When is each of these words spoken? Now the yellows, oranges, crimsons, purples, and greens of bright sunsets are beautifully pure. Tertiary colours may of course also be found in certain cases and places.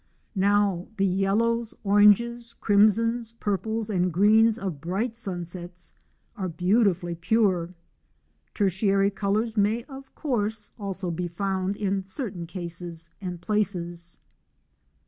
Now 0.33 0.87
the 0.97 1.05
yellows, 1.05 1.75
oranges, 1.83 2.55
crimsons, 2.55 3.33
purples, 3.33 3.87
and 3.91 4.11
greens 4.11 4.57
of 4.57 4.81
bright 4.81 5.15
sunsets 5.15 5.93
are 6.35 6.49
beautifully 6.49 7.13
pure. 7.13 7.75
Tertiary 8.55 9.11
colours 9.11 9.55
may 9.57 9.83
of 9.83 10.15
course 10.15 10.71
also 10.79 11.11
be 11.11 11.27
found 11.27 11.75
in 11.75 12.03
certain 12.03 12.47
cases 12.47 13.11
and 13.21 13.41
places. 13.41 14.17